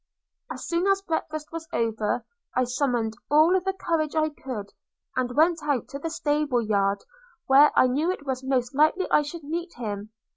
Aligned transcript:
As 0.51 0.65
soon 0.67 0.87
as 0.87 1.03
breakfast 1.03 1.51
was 1.51 1.67
over, 1.71 2.25
I 2.55 2.63
summoned 2.63 3.13
all 3.29 3.51
the 3.61 3.71
courage 3.79 4.15
I 4.15 4.29
could, 4.29 4.73
and 5.15 5.35
went 5.35 5.61
out 5.61 5.87
to 5.89 5.99
the 5.99 6.09
stable 6.09 6.59
yard, 6.63 7.03
where 7.45 7.71
I 7.75 7.85
knew 7.85 8.09
it 8.09 8.25
was 8.25 8.43
most 8.43 8.73
likely 8.73 9.05
I 9.11 9.21
should 9.21 9.43
meet 9.43 9.75
him. 9.75 10.11